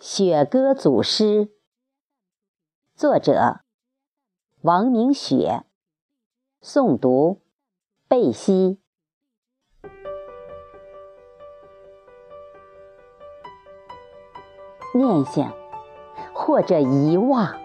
[0.00, 1.50] 雪歌祖诗，
[2.94, 3.60] 作者
[4.62, 5.62] 王明雪，
[6.62, 7.42] 诵读
[8.08, 8.80] 贝西。
[14.94, 15.52] 念想
[16.32, 17.60] 或者遗忘，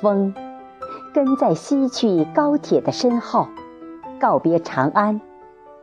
[0.00, 0.32] 风
[1.12, 3.48] 跟在西去高铁的身后，
[4.20, 5.20] 告别长安、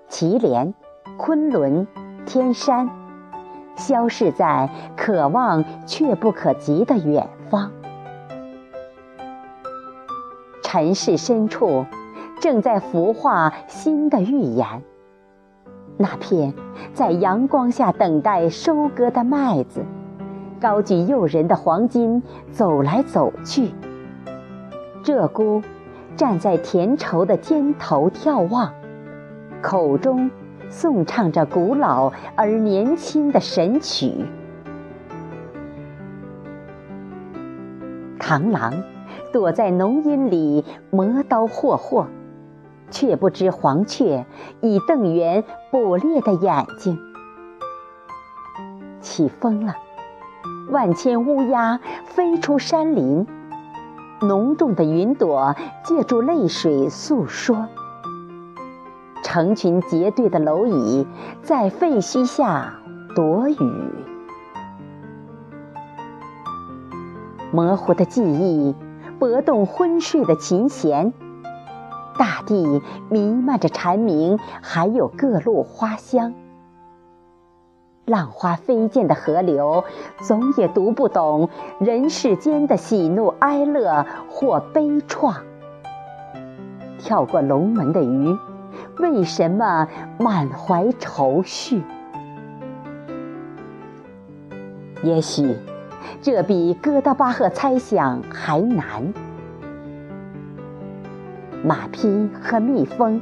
[0.07, 0.73] 祁连、
[1.17, 1.85] 昆仑。
[2.27, 2.89] 天山，
[3.77, 7.71] 消逝在可望却不可及的远方。
[10.61, 11.85] 尘世深处，
[12.41, 14.83] 正在孵化新的预言。
[15.95, 16.53] 那片
[16.93, 19.85] 在阳光下等待收割的麦子，
[20.59, 22.21] 高举诱人的黄金，
[22.51, 23.71] 走来走去。
[25.01, 25.63] 鹧鸪
[26.17, 28.73] 站在田畴的肩头眺望，
[29.61, 30.29] 口中。
[30.69, 34.25] 颂唱着古老而年轻的神曲。
[38.19, 38.83] 螳螂
[39.31, 42.07] 躲在浓荫里磨刀霍霍，
[42.91, 44.25] 却不知黄雀
[44.59, 46.99] 已瞪圆捕猎的眼睛。
[48.99, 49.75] 起风了，
[50.69, 53.25] 万千乌鸦飞出山林，
[54.21, 57.67] 浓重的云朵借助泪水诉说。
[59.37, 61.05] 成群结队的蝼蚁
[61.43, 62.73] 在废墟下
[63.15, 63.55] 躲雨，
[67.51, 68.73] 模糊的记忆
[69.19, 71.13] 拨动昏睡的琴弦，
[72.17, 76.33] 大地弥漫着蝉鸣，还有各路花香。
[78.05, 79.83] 浪花飞溅的河流，
[80.21, 81.49] 总也读不懂
[81.79, 85.35] 人世间的喜怒哀乐或悲怆。
[86.97, 88.35] 跳过龙门的鱼。
[88.99, 89.87] 为什么
[90.19, 91.81] 满怀愁绪？
[95.03, 95.55] 也许，
[96.21, 99.13] 这比哥德巴赫猜想还难。
[101.63, 103.21] 马匹和蜜蜂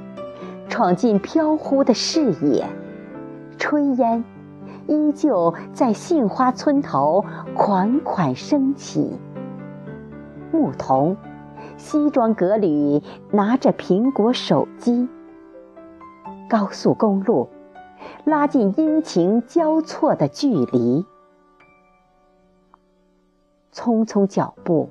[0.69, 2.66] 闯进飘忽的视野，
[3.57, 4.23] 炊烟
[4.88, 9.17] 依旧在杏花村头款款升起。
[10.51, 11.17] 牧童，
[11.75, 13.01] 西装革履，
[13.31, 15.09] 拿着苹果手机。
[16.47, 17.50] 高速公路，
[18.23, 21.06] 拉近阴晴交错的距离。
[23.73, 24.88] 匆匆脚步，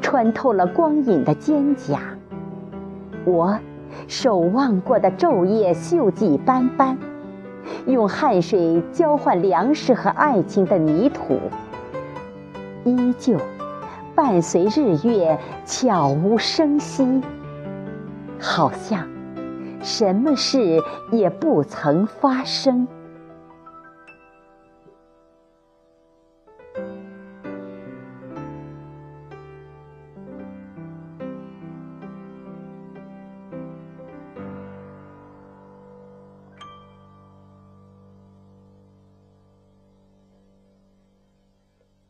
[0.00, 1.98] 穿透了光影的肩胛。
[3.24, 3.58] 我
[4.06, 6.96] 守望过的昼夜锈迹斑斑，
[7.86, 11.38] 用汗水交换粮食和爱情的泥土，
[12.84, 13.36] 依旧
[14.14, 17.20] 伴随日月悄无声息，
[18.38, 19.15] 好像。
[19.86, 20.82] 什么事
[21.12, 22.88] 也不曾发生。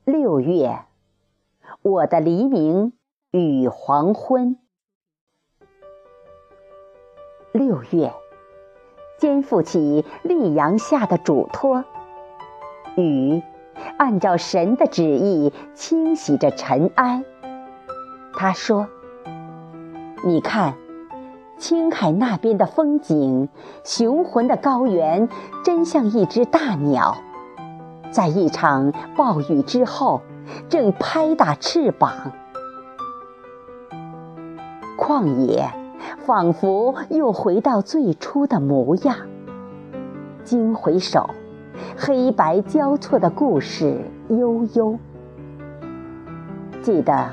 [0.07, 0.87] 六月，
[1.83, 2.95] 我的黎明
[3.33, 4.57] 与黄昏。
[7.57, 8.13] 六月，
[9.19, 11.85] 肩负起溧阳下的嘱托，
[12.97, 13.43] 雨
[13.97, 17.25] 按照神的旨意清洗着尘埃。
[18.35, 18.87] 他说
[20.23, 20.75] ：“你看，
[21.57, 23.49] 青海那边的风景，
[23.85, 25.27] 雄浑的高原，
[25.65, 27.17] 真像一只大鸟，
[28.11, 30.21] 在一场暴雨之后，
[30.69, 32.13] 正拍打翅膀。
[34.99, 35.71] 旷野。”
[36.27, 39.15] 仿佛又回到最初的模样。
[40.43, 41.31] 惊回首，
[41.97, 44.99] 黑白交错的故事悠悠。
[46.83, 47.29] 记得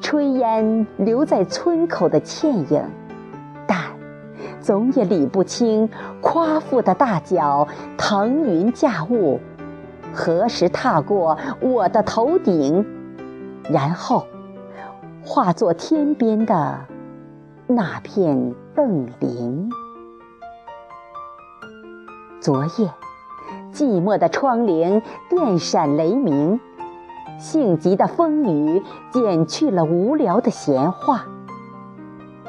[0.00, 2.84] 炊烟留在村口的倩影，
[3.66, 3.76] 但
[4.60, 5.88] 总也理不清
[6.20, 7.66] 夸父的大脚
[7.98, 9.40] 腾云驾雾，
[10.14, 12.86] 何时踏过我的头顶，
[13.68, 14.24] 然后
[15.24, 16.78] 化作天边的。
[17.72, 19.70] 那片邓林。
[22.40, 22.92] 昨夜，
[23.72, 26.58] 寂寞的窗棂电闪雷鸣，
[27.38, 28.82] 性急的风雨
[29.12, 31.26] 剪去了无聊的闲话。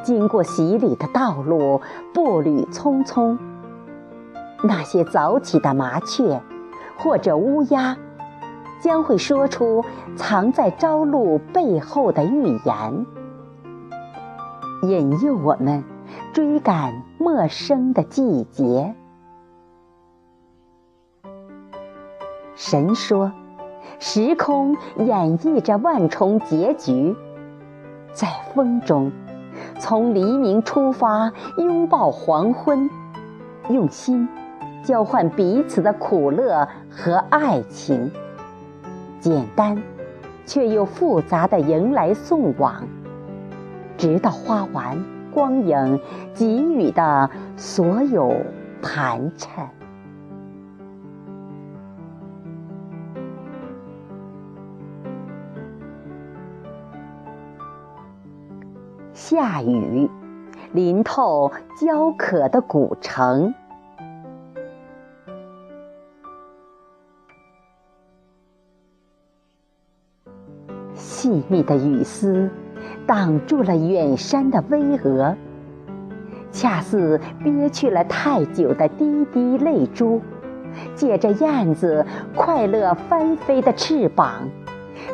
[0.01, 1.79] 经过洗礼的道路，
[2.15, 3.37] 步履匆匆。
[4.63, 6.41] 那些早起的麻雀，
[6.97, 7.95] 或者乌鸦，
[8.81, 9.85] 将会说出
[10.15, 13.05] 藏在朝露背后的预言。
[14.81, 15.83] 引诱我们
[16.33, 18.95] 追赶陌生的季节。
[22.55, 23.31] 神说，
[23.99, 27.15] 时空演绎着万重结局，
[28.11, 29.11] 在风中，
[29.79, 32.89] 从黎明出发，拥抱黄昏，
[33.69, 34.27] 用心
[34.83, 38.11] 交换彼此的苦乐和爱情，
[39.19, 39.81] 简单
[40.45, 42.83] 却又复杂的迎来送往，
[44.01, 44.97] 直到花完，
[45.31, 45.99] 光影
[46.33, 48.35] 给予的所有
[48.81, 49.69] 盘缠。
[59.13, 60.09] 下雨，
[60.73, 63.53] 淋透焦渴的古城。
[70.95, 72.49] 细密的雨丝
[73.11, 75.35] 挡住了远山的巍峨，
[76.49, 80.21] 恰似憋屈了太久的滴滴泪珠，
[80.95, 84.47] 借着燕子快乐翻飞的翅膀。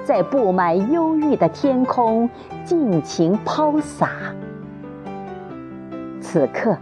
[0.06, 2.30] 在布满忧郁的天空
[2.64, 4.12] 尽情抛洒。
[6.22, 6.78] 此刻，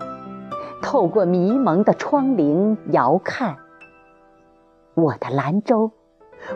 [0.82, 3.56] 透过迷蒙的窗棂遥看，
[4.96, 5.92] 我的兰州，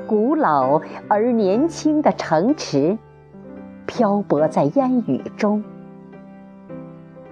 [0.05, 2.97] 古老而年轻的城池，
[3.89, 5.63] 漂泊在烟雨中。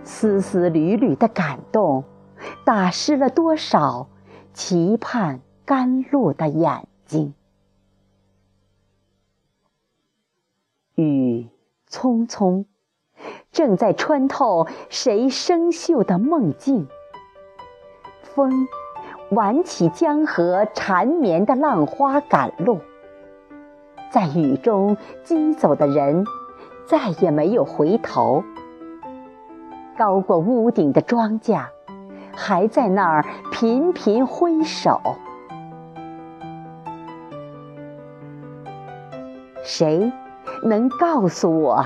[0.04, 2.04] 丝丝缕缕的感动，
[2.66, 4.08] 打湿了多少
[4.54, 7.36] 期盼甘露的眼睛。
[10.96, 11.48] 雨
[11.88, 12.66] 匆匆，
[13.52, 16.88] 正在穿透谁生锈的梦境。
[18.24, 18.68] 风
[19.30, 22.80] 挽起江河缠绵的浪花赶路，
[24.10, 26.26] 在雨中疾走的人
[26.90, 28.44] 再也没有回头。
[29.98, 31.66] 高过屋顶的庄稼
[32.36, 35.02] 还在那儿频频挥手。
[39.64, 40.12] 谁？
[40.64, 41.86] 能告诉我，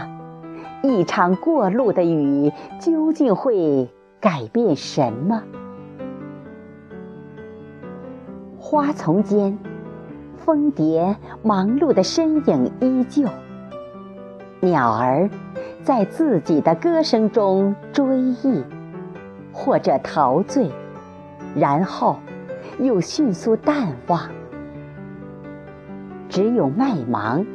[0.83, 3.89] 一场过路的雨究竟会
[4.19, 5.42] 改变什么？
[8.59, 9.57] 花丛间，
[10.38, 13.27] 蜂蝶忙碌的身影依旧，
[14.62, 15.30] 鸟儿
[15.84, 18.63] 在自己的歌声中追忆，
[19.52, 20.72] 或者陶醉，
[21.56, 22.18] 然后
[22.80, 24.30] 又迅速淡忘。
[26.30, 27.46] 只有麦芒。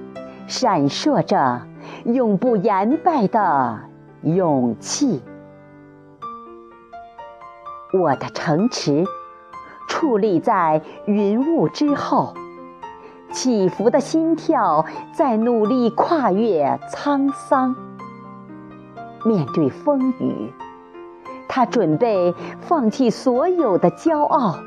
[0.48, 1.60] 闪烁着
[2.04, 3.80] 永不言败的
[4.22, 5.20] 勇气。
[7.92, 9.04] 我的城池
[9.88, 12.32] 矗立在云雾之后，
[13.32, 17.74] 起伏的心跳在努力跨越沧桑。
[19.24, 20.52] 面对风雨，
[21.48, 24.58] 他准备放弃所有的骄傲。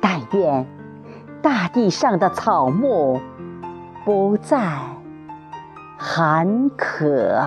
[0.00, 0.66] 但愿
[1.42, 3.20] 大地上的草木。
[4.04, 4.78] 不再
[5.98, 7.42] 寒渴。